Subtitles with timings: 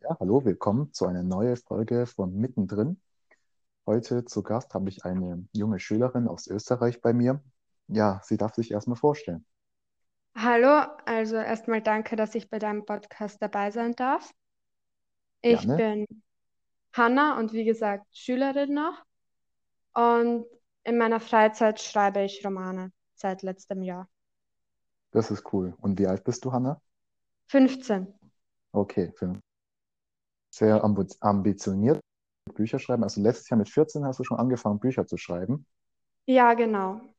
[0.00, 3.00] Ja, hallo, willkommen zu einer neuen Folge von Mittendrin.
[3.84, 7.42] Heute zu Gast habe ich eine junge Schülerin aus Österreich bei mir.
[7.88, 9.44] Ja, sie darf sich erstmal vorstellen.
[10.36, 14.30] Hallo, also erstmal danke, dass ich bei deinem Podcast dabei sein darf.
[15.40, 15.76] Ich Gerne.
[15.76, 16.22] bin
[16.92, 19.02] Hanna und wie gesagt Schülerin noch.
[19.94, 20.46] Und
[20.84, 24.08] in meiner Freizeit schreibe ich Romane seit letztem Jahr.
[25.10, 25.74] Das ist cool.
[25.80, 26.80] Und wie alt bist du, Hanna?
[27.48, 28.14] 15.
[28.70, 29.40] Okay, fünf.
[30.50, 32.00] Sehr ambi- ambitioniert
[32.54, 33.02] Bücher schreiben.
[33.04, 35.66] Also letztes Jahr mit 14 hast du schon angefangen, Bücher zu schreiben.
[36.26, 37.14] Ja, genau.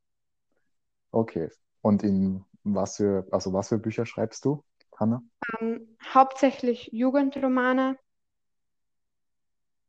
[1.11, 1.49] Okay.
[1.81, 4.63] Und in was für, also was für Bücher schreibst du,
[4.97, 5.21] Hanna?
[5.61, 7.97] Ähm, hauptsächlich Jugendromane.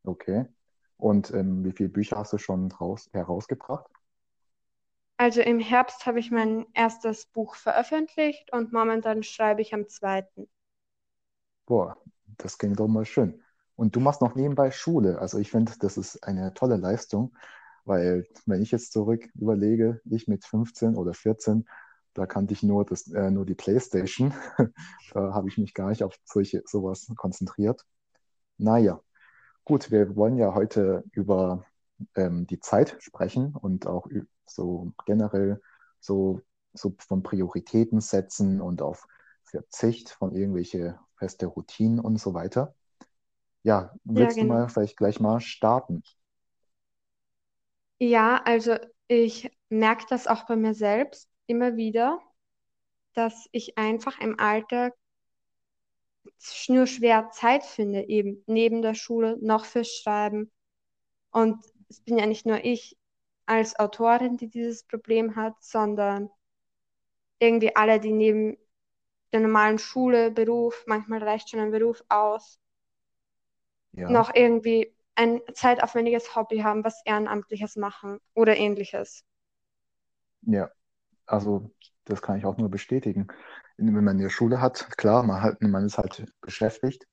[0.05, 0.45] Okay.
[0.99, 3.87] Und ähm, wie viele Bücher hast du schon raus, herausgebracht?
[5.19, 10.49] Also im Herbst habe ich mein erstes Buch veröffentlicht und momentan schreibe ich am zweiten.
[11.67, 11.97] Boah,
[12.43, 13.43] das klingt doch mal schön.
[13.77, 15.19] Und du machst noch nebenbei Schule.
[15.21, 17.35] Also ich finde, das ist eine tolle Leistung,
[17.85, 21.67] weil wenn ich jetzt zurück überlege, ich mit 15 oder 14,
[22.15, 24.35] da kannte ich nur das, äh, nur die PlayStation.
[25.13, 27.85] Da habe ich mich gar nicht auf solche, sowas konzentriert.
[28.59, 29.01] Naja,
[29.65, 31.65] gut, wir wollen ja heute über
[32.15, 34.07] ähm, die Zeit sprechen und auch
[34.47, 35.61] so generell
[36.01, 36.43] so,
[36.75, 39.07] so von Prioritäten setzen und auf
[39.45, 42.75] Verzicht von irgendwelche feste Routinen und so weiter.
[43.65, 44.47] Ja, Ja, willst du genau.
[44.47, 46.03] mal vielleicht gleich mal starten?
[48.01, 48.77] Ja, also
[49.09, 52.21] ich merke das auch bei mir selbst immer wieder,
[53.15, 54.95] dass ich einfach im Alltag
[56.69, 60.51] nur schwer Zeit finde, eben neben der Schule noch fürs Schreiben.
[61.33, 62.99] Und es bin ja nicht nur ich
[63.47, 66.31] als Autorin, die dieses Problem hat, sondern
[67.39, 68.57] irgendwie alle, die neben
[69.33, 72.59] der normalen Schule, Beruf, manchmal reicht schon ein Beruf aus,
[73.93, 79.25] Ja, noch irgendwie ein zeitaufwendiges Hobby haben, was Ehrenamtliches machen oder ähnliches.
[80.43, 80.71] ja,
[81.27, 81.73] also
[82.05, 83.29] das kann ich auch nur bestätigen.
[83.79, 87.07] Wenn man eine Schule hat, klar, man halt, man ist halt beschäftigt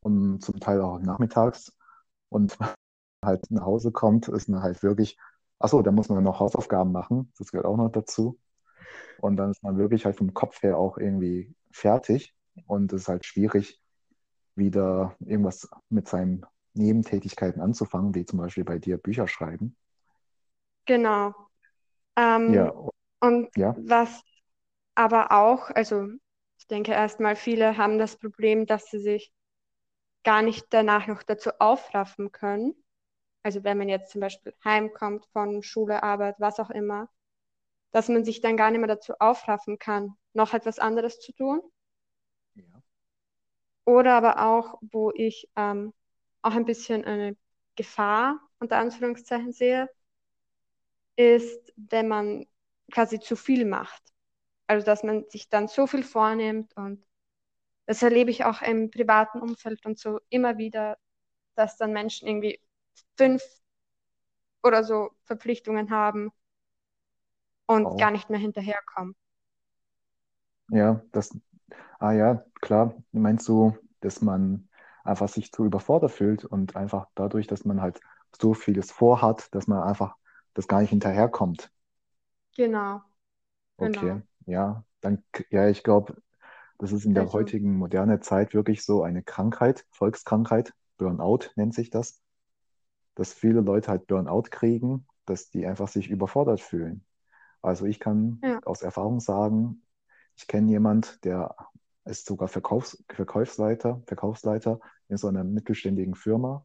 [0.00, 1.72] und zum Teil auch nachmittags
[2.30, 2.58] und
[3.24, 5.18] halt nach Hause kommt, ist man halt wirklich,
[5.60, 8.40] ach so, da muss man noch Hausaufgaben machen, das gehört auch noch dazu.
[9.18, 12.34] Und dann ist man wirklich halt vom Kopf her auch irgendwie fertig
[12.66, 13.80] und es ist halt schwierig,
[14.56, 19.76] wieder irgendwas mit seinen Nebentätigkeiten anzufangen, wie zum Beispiel bei dir Bücher schreiben.
[20.86, 21.34] Genau.
[22.46, 22.74] Ja, Ähm,
[23.20, 24.22] und ja, was
[24.96, 26.08] aber auch, also
[26.58, 29.32] ich denke erstmal, viele haben das Problem, dass sie sich
[30.24, 32.74] gar nicht danach noch dazu aufraffen können.
[33.44, 37.10] Also wenn man jetzt zum Beispiel heimkommt von Schule, Arbeit, was auch immer,
[37.92, 41.62] dass man sich dann gar nicht mehr dazu aufraffen kann, noch etwas anderes zu tun.
[42.54, 42.82] ja,
[43.84, 45.92] Oder aber auch, wo ich ähm,
[46.42, 47.36] auch ein bisschen eine
[47.76, 49.88] Gefahr unter Anführungszeichen sehe,
[51.16, 52.46] ist, wenn man
[52.92, 54.02] quasi zu viel macht.
[54.66, 57.04] Also dass man sich dann so viel vornimmt und
[57.86, 60.98] das erlebe ich auch im privaten Umfeld und so immer wieder,
[61.56, 62.60] dass dann Menschen irgendwie
[63.18, 63.42] fünf
[64.62, 66.30] oder so Verpflichtungen haben
[67.66, 68.10] und gar wow.
[68.10, 69.14] nicht mehr hinterherkommen.
[70.70, 71.36] Ja, das,
[71.98, 74.68] ah ja, klar, meinst du, dass man
[75.04, 78.00] einfach sich zu überfordert fühlt und einfach dadurch, dass man halt
[78.40, 80.16] so vieles vorhat, dass man einfach
[80.54, 81.70] das gar nicht hinterherkommt.
[82.56, 83.02] Genau,
[83.76, 84.22] Okay, genau.
[84.46, 86.20] ja, dann, ja, ich glaube,
[86.78, 91.74] das ist in der Also, heutigen modernen Zeit wirklich so eine Krankheit, Volkskrankheit, Burnout nennt
[91.74, 92.22] sich das,
[93.16, 97.04] dass viele Leute halt Burnout kriegen, dass die einfach sich überfordert fühlen.
[97.62, 99.82] Also ich kann ja, aus Erfahrung sagen,
[100.38, 101.54] ich kenne jemand, der
[102.04, 104.78] ist sogar Verkaufs Verkaufsleiter, Verkaufsleiter
[105.08, 106.64] in so einer mittelständigen Firma.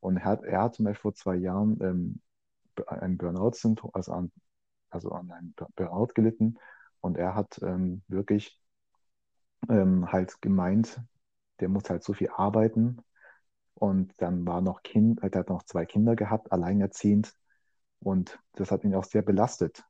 [0.00, 2.20] Und er hat, er hat zum Beispiel vor zwei Jahren ähm,
[2.86, 4.32] ein Burnout-Syndrom, also an,
[4.90, 6.58] also an einem Burnout gelitten.
[7.00, 8.60] Und er hat ähm, wirklich
[9.68, 11.00] ähm, halt gemeint,
[11.60, 12.98] der muss halt so viel arbeiten.
[13.74, 17.32] Und dann war noch Kind, er hat noch zwei Kinder gehabt, alleinerziehend.
[18.00, 19.84] Und das hat ihn auch sehr belastet.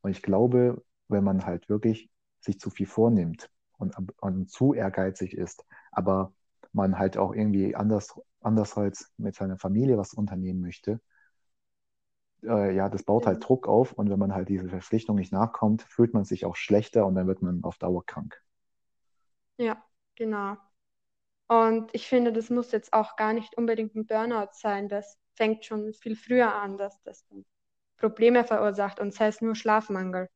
[0.00, 2.10] Und ich glaube, wenn man halt wirklich
[2.40, 6.32] sich zu viel vornimmt und, und zu ehrgeizig ist, aber
[6.72, 11.00] man halt auch irgendwie anders, andererseits mit seiner Familie was unternehmen möchte,
[12.42, 13.46] äh, ja, das baut halt.
[13.46, 17.06] Druck auf und wenn man halt diese Verpflichtung nicht nachkommt, fühlt man sich auch schlechter
[17.06, 18.42] und dann wird man auf Dauer krank.
[19.58, 19.82] Ja,
[20.16, 20.56] genau.
[21.48, 24.88] Und ich finde, das muss jetzt auch gar nicht unbedingt ein Burnout sein.
[24.88, 27.26] Das fängt schon viel früher an, dass das
[27.98, 30.28] Probleme verursacht und sei es nur Schlafmangel.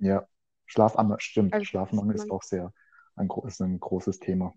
[0.00, 0.28] Ja,
[0.70, 2.72] Schlafmangel, stimmt, Also, Schlafmangel ist auch sehr
[3.16, 4.54] ein, ist ein großes Thema.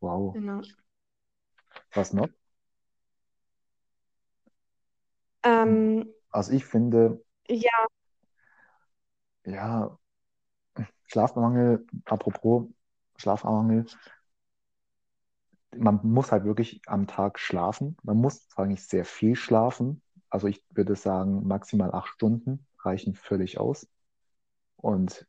[0.00, 0.34] Wow.
[0.34, 0.62] Genau.
[1.94, 2.28] Was noch?
[5.42, 7.88] Ähm, Also ich finde, ja,
[9.44, 9.98] ja,
[11.06, 12.68] Schlafmangel, apropos
[13.16, 13.86] Schlafmangel,
[15.76, 17.96] man muss halt wirklich am Tag schlafen.
[18.02, 23.58] Man muss nicht sehr viel schlafen, also ich würde sagen, maximal acht Stunden reichen völlig
[23.58, 23.88] aus.
[24.76, 25.26] Und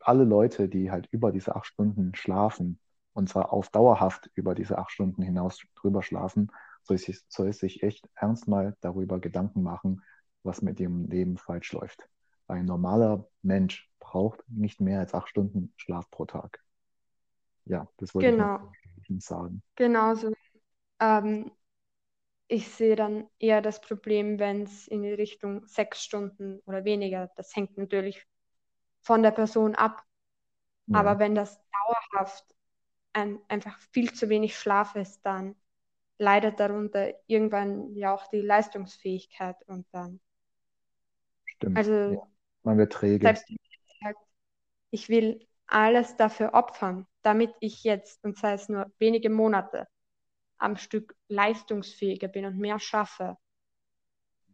[0.00, 2.78] alle Leute, die halt über diese acht Stunden schlafen,
[3.12, 6.50] und zwar auf dauerhaft über diese acht Stunden hinaus drüber schlafen,
[6.82, 10.02] soll sich, soll sich echt ernst mal darüber Gedanken machen,
[10.42, 12.08] was mit ihrem Leben falsch läuft.
[12.46, 16.62] Ein normaler Mensch braucht nicht mehr als acht Stunden Schlaf pro Tag.
[17.66, 18.72] Ja, das wollte ich noch genau,
[19.18, 19.62] sagen.
[19.76, 20.32] genauso.
[20.98, 21.50] Ähm,
[22.50, 27.30] ich sehe dann eher das Problem, wenn es in die Richtung sechs Stunden oder weniger,
[27.36, 28.26] das hängt natürlich
[29.02, 30.04] von der Person ab.
[30.92, 32.44] Aber Ja, wenn das dauerhaft
[33.14, 35.56] ein, einfach viel zu wenig Schlaf ist, dann
[36.18, 40.20] leidet darunter irgendwann ja auch die Leistungsfähigkeit und dann,
[41.46, 41.92] stimmt.
[42.06, 42.26] Ja, also
[42.62, 43.38] man wird träge.
[43.40, 43.46] selbst
[44.90, 49.86] ich will alles dafür opfern, damit ich jetzt, und sei es nur wenige Monate,
[50.60, 53.36] am Stück leistungsfähiger bin und mehr schaffe,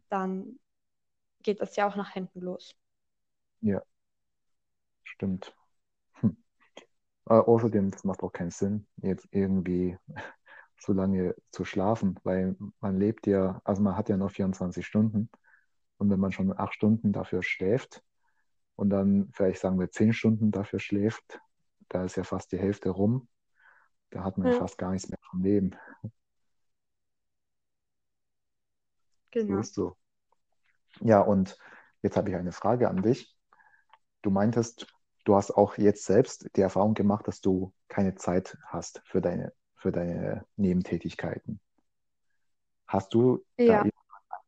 [0.09, 0.59] dann
[1.43, 2.75] geht das ja auch nach hinten los.
[3.61, 3.83] Ja,
[5.03, 5.53] stimmt.
[6.21, 6.37] Hm.
[7.29, 9.97] Äh, außerdem, das macht auch keinen Sinn, jetzt irgendwie
[10.79, 15.29] so lange zu schlafen, weil man lebt ja, also man hat ja nur 24 Stunden
[15.99, 18.03] und wenn man schon acht Stunden dafür schläft
[18.75, 21.39] und dann vielleicht sagen wir zehn Stunden dafür schläft,
[21.89, 23.27] da ist ja fast die Hälfte rum,
[24.11, 25.75] da hat man ja Ja, fast gar nichts mehr vom Leben.
[29.35, 29.59] So genau.
[29.59, 29.97] ist so.
[31.01, 31.57] Ja, und
[32.01, 33.35] jetzt habe ich eine Frage an dich.
[34.23, 34.87] Du meintest,
[35.25, 39.53] du hast auch jetzt selbst die Erfahrung gemacht, dass du keine Zeit hast für deine,
[39.75, 41.59] für deine Nebentätigkeiten.
[42.87, 43.91] Hast du da Ja,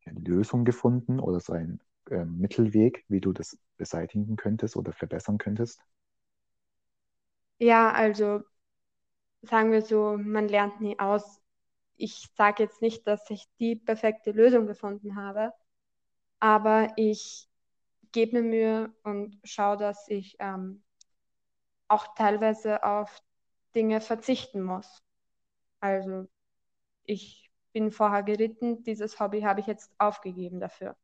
[0.06, 1.82] eine Lösung gefunden oder so einen
[2.12, 5.82] ähm, Mittelweg, wie du das beseitigen könntest oder verbessern könntest?
[7.60, 8.44] ja, also
[9.42, 11.42] sagen wir so, man lernt nie aus.
[12.00, 15.54] Ich sage jetzt nicht, dass ich die perfekte Lösung gefunden habe,
[16.40, 17.50] aber ich
[18.14, 20.84] gebe mir Mühe und schaue, dass ich ähm,
[21.90, 23.22] auch teilweise auf
[23.76, 25.04] Dinge verzichten muss.
[25.82, 26.28] Also
[27.06, 30.98] ich bin vorher geritten, dieses Hobby habe ich jetzt aufgegeben dafür.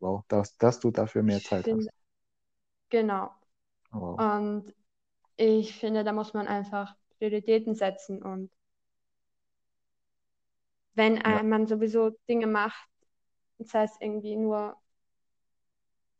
[0.00, 1.78] Wow, dass, dass du dafür mehr Zeit hast.
[1.78, 1.90] finde,
[2.90, 3.30] genau.
[3.92, 4.74] Wow, Und
[5.36, 8.22] ich finde, da muss man einfach Prioritäten setzen.
[8.22, 8.50] Und
[10.98, 12.88] wenn ja, äh, man sowieso Dinge macht,
[13.58, 14.76] sei es irgendwie nur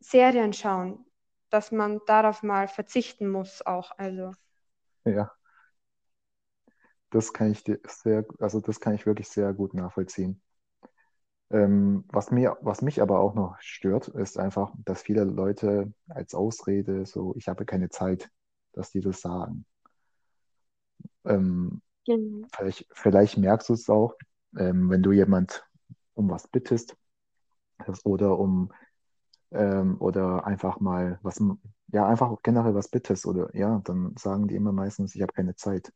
[0.01, 1.05] Serien schauen,
[1.51, 3.91] dass man darauf mal verzichten muss auch.
[3.99, 4.33] Also,
[5.05, 5.31] ja,
[7.11, 10.41] das kann ich dir sehr, also das kann ich wirklich sehr gut nachvollziehen.
[11.51, 16.35] Ähm, was mir, was mich aber auch noch stört, ist einfach, dass viele Leute als
[16.35, 18.31] Ausrede so, ich habe keine Zeit,
[18.73, 19.65] dass die das sagen.
[21.25, 22.47] Ähm, genau.
[22.55, 24.15] vielleicht, vielleicht merkst du es auch,
[24.57, 25.65] ähm, wenn du jemand
[26.15, 26.97] um was bittest
[28.05, 28.73] oder um
[29.53, 31.43] ähm, oder einfach mal was,
[31.89, 35.57] ja, einfach generell was bittest oder ja, dann sagen die immer meistens, ich habe keine
[35.57, 35.93] Zeit.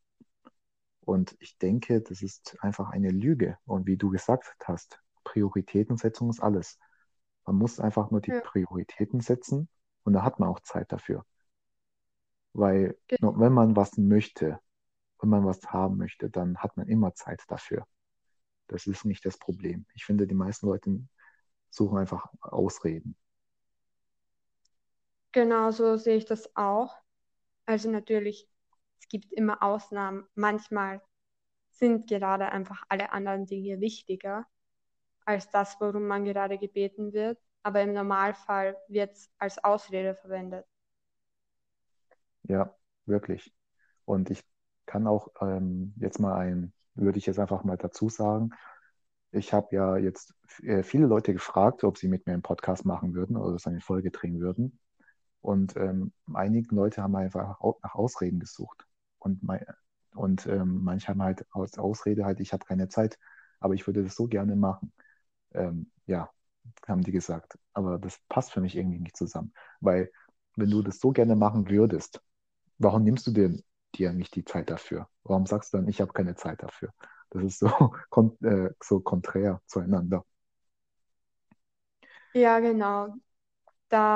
[1.05, 3.57] Und ich denke, das ist einfach eine Lüge.
[3.67, 6.79] Und wie du gesagt hast, Prioritätensetzung ist alles.
[7.47, 9.69] Man muss einfach nur die Ja, Prioritäten setzen
[10.05, 11.25] und da hat man auch Zeit dafür.
[12.55, 13.41] Weil nur genau.
[13.41, 14.59] wenn man was möchte,
[15.21, 17.87] wenn man was haben möchte, dann hat man immer Zeit dafür.
[18.69, 19.87] Das ist nicht das Problem.
[19.95, 21.01] Ich finde, die meisten Leute
[21.71, 23.17] suchen einfach Ausreden.
[25.33, 26.95] Genau so sehe ich das auch.
[27.67, 28.49] Also natürlich,
[29.01, 30.27] es gibt immer Ausnahmen.
[30.35, 31.01] Manchmal
[31.71, 34.47] sind gerade einfach alle anderen Dinge wichtiger
[35.25, 37.39] als das, worum man gerade gebeten wird.
[37.63, 40.67] Aber im Normalfall wird es als Ausrede verwendet.
[42.45, 42.75] Ja,
[43.07, 43.55] wirklich.
[44.05, 44.45] Und ich
[44.87, 48.51] kann auch ähm, jetzt mal ein, würde ich jetzt einfach mal dazu sagen,
[49.33, 53.15] ich habe ja jetzt äh, viele Leute gefragt, ob sie mit mir einen Podcast machen
[53.15, 54.79] würden oder so eine Folge drehen würden.
[55.41, 58.87] Und ähm, einige Leute haben einfach nach Ausreden gesucht.
[59.19, 59.67] Und, mei-
[60.15, 63.19] und ähm, manche haben halt als Ausrede halt, ich habe keine Zeit,
[63.59, 64.93] aber ich würde das so gerne machen.
[65.53, 66.31] Ähm, ja,
[66.87, 67.59] haben die gesagt.
[67.73, 69.53] Aber das passt für mich irgendwie nicht zusammen.
[69.81, 70.13] Weil
[70.57, 72.21] wenn du das so gerne machen würdest,
[72.79, 73.59] warum nimmst du dir,
[73.93, 75.09] dir nicht die Zeit dafür?
[75.25, 76.93] Warum sagst du dann, ich habe keine Zeit dafür?
[77.31, 77.69] Das ist so,
[78.11, 80.25] kon äh, so konträr zueinander.
[82.35, 83.15] Ja, genau.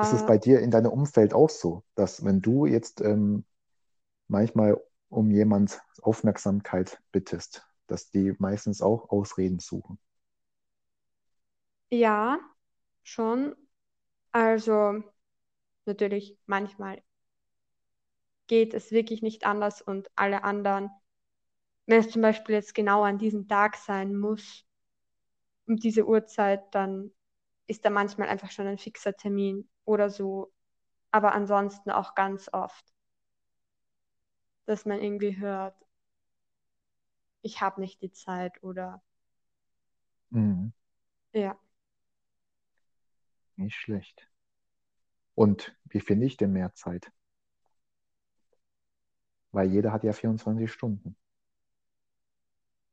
[0.00, 3.45] Ist es Da, bei dir in deinem Umfeld auch so, dass wenn du jetzt ähm,
[4.28, 4.80] manchmal
[5.11, 9.99] um jemand Aufmerksamkeit bittest, dass die meistens auch Ausreden suchen.
[11.90, 12.38] Ja,
[13.04, 13.56] schon.
[14.33, 15.02] Also
[15.87, 17.02] natürlich manchmal
[18.49, 20.91] geht es wirklich nicht anders und alle anderen,
[21.87, 24.65] wenn es zum Beispiel jetzt genau an diesem Tag sein muss,
[25.67, 27.12] um diese Uhrzeit, dann
[27.67, 30.53] ist da manchmal einfach schon ein fixer Termin oder so.
[31.12, 32.85] Aber ansonsten auch ganz oft,
[34.67, 35.75] dass man irgendwie hört,
[37.41, 39.03] ich habe nicht die Zeit oder
[40.31, 40.73] Mhm.
[41.33, 41.59] ja.
[43.57, 44.31] Nicht schlecht.
[45.37, 47.12] Und wie finde ich denn mehr Zeit?
[49.56, 51.16] Weil jeder hat ja 24 Stunden.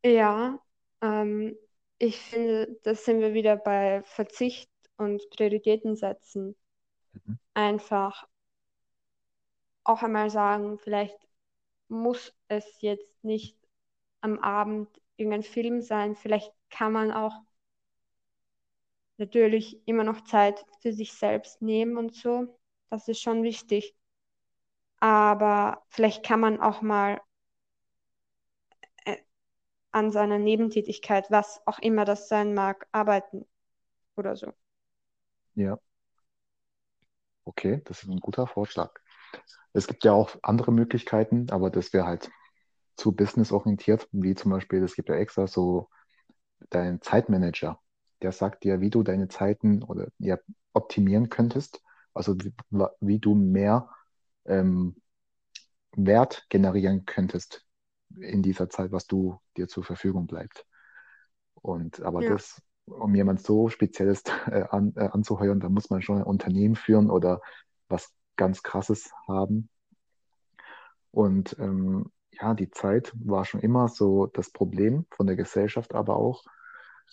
[0.06, 0.60] Ja,
[1.02, 1.58] ähm,
[1.98, 6.56] ich finde, da sind wir wieder bei Verzicht und Prioritäten setzen.
[7.14, 7.38] Mhm.
[7.54, 8.28] Einfach
[9.84, 11.18] auch einmal sagen, vielleicht
[11.90, 13.58] muss es jetzt nicht
[14.22, 16.16] am Abend irgendein Film sein.
[16.16, 17.42] Vielleicht kann man auch
[19.18, 22.58] natürlich immer noch Zeit für sich selbst nehmen und so.
[22.90, 23.96] Das ist schon wichtig.
[25.04, 27.22] Aber vielleicht kann man auch mal
[29.06, 29.18] äh,
[29.92, 33.46] an seiner Nebentätigkeit, was auch immer das sein mag, arbeiten
[34.18, 34.54] oder so.
[35.56, 35.78] Ja,
[37.46, 38.92] okay, das ist ein guter Vorschlag.
[39.74, 42.32] Es gibt ja auch andere Möglichkeiten, aber das wäre halt
[42.98, 45.90] zu businessorientiert, wie zum Beispiel, es gibt ja extra so
[46.72, 47.80] deinen Zeitmanager,
[48.22, 50.38] der sagt dir, wie du deine Zeiten oder ja,
[50.74, 51.82] optimieren könntest,
[52.14, 52.54] also wie,
[53.02, 53.90] wie du mehr
[54.46, 54.96] ähm,
[55.96, 57.66] Wert generieren könntest
[58.20, 60.66] in dieser Zeit, was du dir zur Verfügung bleibt.
[61.56, 62.32] Und aber Ja.
[62.32, 66.76] das, um jemand so Spezielles äh, an, äh, anzuheuern, da muss man schon ein Unternehmen
[66.76, 67.42] führen oder
[67.88, 69.70] was ganz Krasses haben.
[71.12, 76.16] Und ähm, ja, die Zeit war schon immer so das Problem von der Gesellschaft, aber
[76.16, 76.44] auch,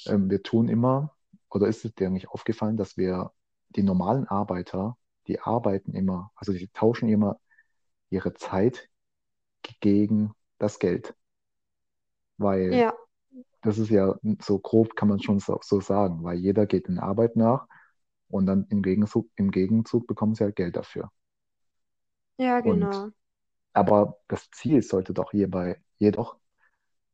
[0.06, 1.14] ähm, wir tun immer,
[1.50, 3.32] oder ist es dir eigentlich aufgefallen, dass wir
[3.70, 4.96] die normalen Arbeiter,
[5.28, 7.40] die arbeiten immer, also die tauschen immer
[8.10, 8.88] ihre Zeit
[9.80, 11.14] gegen das Geld.
[12.38, 12.94] Weil Ja,
[13.62, 16.98] das ist ja so grob, kann man schon so, so sagen, weil jeder geht in
[17.00, 17.68] Arbeit nach
[18.28, 21.10] und dann im Gegenzug, im Gegenzug bekommen sie halt Geld dafür.
[22.38, 23.12] ja, Und genau.
[23.74, 26.38] aber das Ziel sollte doch hierbei jedoch,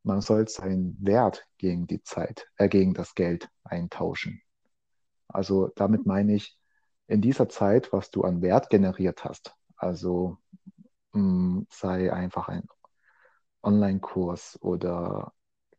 [0.04, 4.42] man soll seinen Wert gegen die Zeit, äh, gegen das Geld eintauschen.
[5.28, 6.58] Also damit meine ich,
[7.08, 10.38] in dieser Zeit, was du an Wert generiert hast, also
[11.12, 12.68] mh, sei einfach ein
[13.62, 15.32] Online-Kurs oder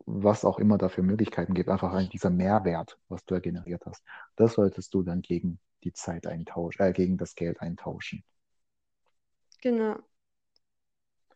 [0.05, 4.03] was auch immer da für Möglichkeiten gibt, einfach ein, dieser Mehrwert, was du generiert hast,
[4.35, 8.23] das solltest du dann gegen die Zeit eintauschen, äh, gegen das Geld eintauschen.
[9.61, 10.03] Genau.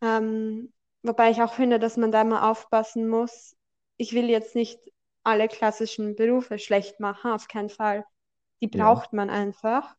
[0.02, 0.72] Ähm,
[1.04, 3.56] wobei ich auch finde, dass man da mal aufpassen muss.
[3.98, 4.80] Ich will jetzt nicht
[5.24, 8.06] alle klassischen Berufe schlecht machen, auf keinen Fall.
[8.62, 9.98] Die Ja, braucht man einfach,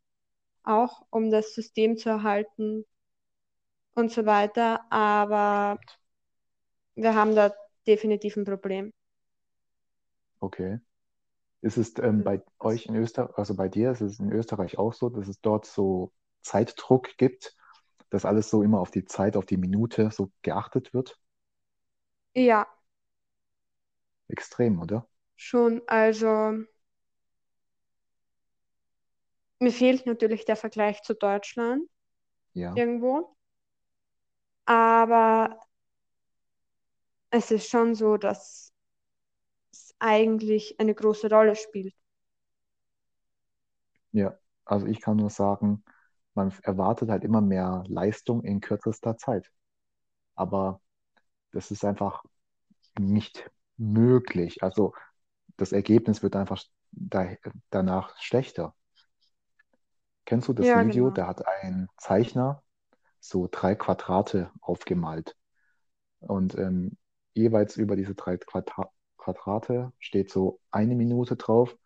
[0.65, 2.87] auch um das System zu erhalten
[3.95, 4.81] und so weiter.
[4.91, 5.79] Aber
[6.95, 7.53] wir haben da
[7.87, 8.93] definitiv ein Problem.
[10.41, 10.81] Okay.
[11.63, 14.79] Ist es ähm, bei Das, euch in Österreich, also bei dir, ist es in Österreich
[14.79, 17.57] auch so, dass es dort so Zeitdruck gibt,
[18.11, 21.19] dass alles so immer auf die Zeit, auf die Minute so geachtet wird?
[22.35, 22.67] ja,
[24.29, 25.07] Extrem, oder?
[25.37, 25.83] schon.
[25.89, 26.65] Also
[29.63, 31.89] mir fehlt natürlich der Vergleich zu Deutschland
[32.55, 33.37] Ja, irgendwo.
[34.67, 35.59] Aber
[37.31, 38.73] es ist schon so, dass
[39.73, 41.95] es eigentlich eine große Rolle spielt.
[44.13, 44.37] ja.
[44.65, 45.85] Also ich kann nur sagen,
[46.35, 49.51] man erwartet halt immer mehr Leistung in kürzester Zeit.
[50.37, 50.81] Aber
[51.53, 52.25] das ist einfach
[52.99, 54.63] nicht möglich.
[54.63, 54.95] Also
[55.59, 57.29] das Ergebnis wird einfach da,
[57.71, 58.75] danach schlechter.
[60.33, 61.09] Kennst du das Ja, Video?
[61.09, 61.15] genau.
[61.15, 62.63] Da hat ein Zeichner
[63.21, 65.37] so drei Quadrate aufgemalt.
[66.21, 66.97] Und ähm,
[67.35, 71.77] jeweils über diese drei Quadra Quadrate steht so eine Minute drauf,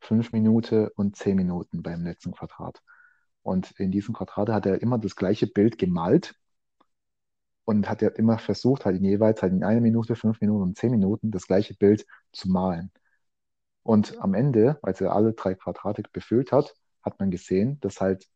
[0.00, 2.82] fünf Minuten und zehn Minuten beim letzten Quadrat.
[3.44, 6.34] Und in diesem Quadrat hat er immer das gleiche Bild gemalt
[7.64, 10.76] und hat er immer versucht, halt in jeweils halt in einer Minute, fünf Minuten und
[10.76, 12.90] zehn Minuten das gleiche Bild zu malen.
[13.84, 16.74] Und am Ende, als er alle drei Quadrate befüllt hat,
[17.04, 18.28] hat man gesehen, dass halt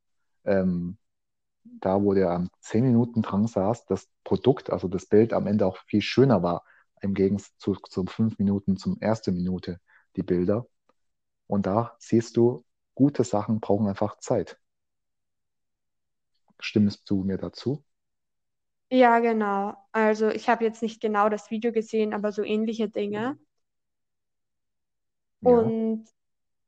[0.45, 0.99] ähm,
[1.65, 5.67] da, wo der am zehn Minuten dran saß, das Produkt, also das Bild am Ende
[5.67, 6.65] auch viel schöner war,
[7.03, 9.81] im Gegenzug zu fünf Minuten, zum ersten Minute
[10.17, 10.67] die Bilder.
[11.49, 14.59] Und da siehst du, gute Sachen brauchen einfach Zeit.
[16.61, 17.83] Stimmst du mir dazu?
[18.91, 19.75] Ja, genau.
[19.93, 23.39] Also ich habe jetzt nicht genau das Video gesehen, aber so ähnliche Dinge.
[25.41, 26.05] Ja, Und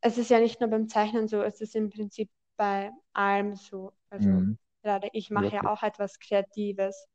[0.00, 3.92] es ist ja nicht nur beim Zeichnen so, es ist im Prinzip bei allem so.
[4.10, 4.56] Also mhm.
[4.82, 7.06] gerade ich mache ja auch etwas Kreatives.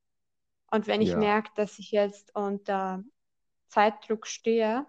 [0.72, 3.04] Und wenn ich Ja, merke, dass ich jetzt unter
[3.70, 4.86] Zeitdruck stehe,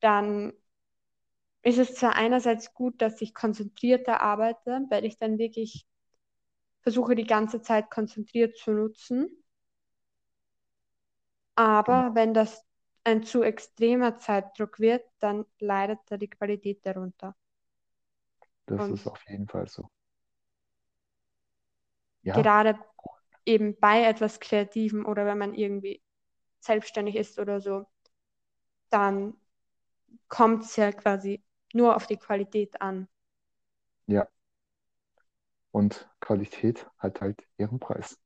[0.00, 0.52] dann
[1.62, 5.84] ist es zwar einerseits gut, dass ich konzentrierter arbeite, weil ich dann wirklich
[6.82, 9.28] versuche, die ganze Zeit konzentriert zu nutzen.
[11.56, 12.14] Aber genau.
[12.14, 12.64] wenn das
[13.04, 17.36] ein zu extremer Zeitdruck wird, dann leidet da die Qualität darunter.
[18.66, 19.88] Das ist Und auf jeden Fall so.
[22.22, 22.78] Ja, gerade
[23.46, 26.02] eben bei etwas Kreativem oder wenn man irgendwie
[26.60, 27.86] selbstständig ist oder so,
[28.90, 29.34] dann
[30.28, 31.44] kommt es ja quasi
[31.74, 33.08] nur auf die Qualität an.
[34.06, 34.28] ja.
[35.72, 38.18] Und Qualität hat halt ihren Preis.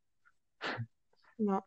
[1.38, 1.62] Ja,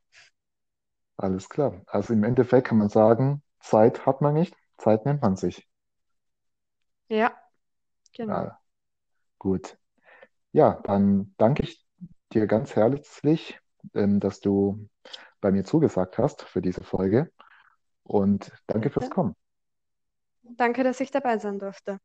[1.21, 1.81] Alles klar.
[1.87, 5.65] Also im Endeffekt kann man sagen, Zeit hat man nicht, Zeit nimmt man sich.
[7.09, 7.35] ja,
[8.13, 8.33] genau.
[8.33, 8.59] Ja,
[9.39, 9.77] gut.
[10.53, 11.85] Ja, dann danke ich
[12.33, 13.59] dir ganz herzlich,
[13.95, 14.89] ähm, dass du
[15.41, 17.31] bei mir zugesagt hast für diese Folge
[18.03, 19.09] und danke fürs.
[19.09, 19.35] Kommen.
[20.43, 21.99] Danke, dass ich dabei sein durfte.